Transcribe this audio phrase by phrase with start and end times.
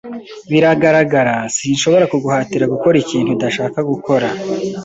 [0.51, 4.27] Biragaragara, sinshobora kuguhatira gukora ikintu udashaka gukora.